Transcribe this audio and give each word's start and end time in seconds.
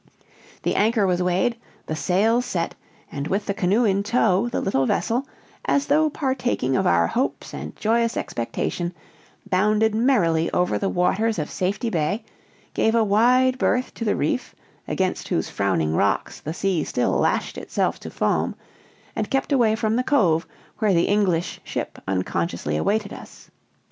The 0.63 0.73
anchor 0.73 1.05
was 1.05 1.21
weighed, 1.21 1.57
the 1.85 1.95
sails 1.95 2.43
set, 2.43 2.73
and 3.11 3.27
with 3.27 3.45
the 3.45 3.53
canoe 3.53 3.83
in 3.85 4.01
tow 4.01 4.49
the 4.49 4.59
little 4.59 4.87
vessel, 4.87 5.27
as 5.65 5.85
though 5.85 6.09
partaking 6.09 6.75
of 6.75 6.87
our 6.87 7.05
hopes 7.05 7.53
and 7.53 7.75
joyous 7.75 8.17
expectation, 8.17 8.95
bounded 9.47 9.93
merrily 9.93 10.49
over 10.53 10.79
the 10.79 10.89
waters 10.89 11.37
of 11.37 11.51
Safety 11.51 11.91
Bay, 11.91 12.23
gave 12.73 12.95
a 12.95 13.03
wide 13.03 13.59
berth 13.59 13.93
to 13.93 14.03
the 14.03 14.15
Reef, 14.15 14.55
against 14.87 15.27
whose 15.27 15.49
frowning 15.51 15.93
rocks 15.95 16.39
the 16.39 16.51
sea 16.55 16.83
still 16.83 17.11
lashed 17.11 17.55
itself 17.55 17.99
to 17.99 18.09
foam, 18.09 18.55
and 19.15 19.29
kept 19.29 19.51
away 19.53 19.75
from 19.75 19.97
the 19.97 20.03
cove, 20.03 20.47
where 20.79 20.95
the 20.95 21.05
English 21.07 21.61
ship 21.63 22.01
unconsciously 22.07 22.75
awaited 22.75 23.13
us. 23.13 23.51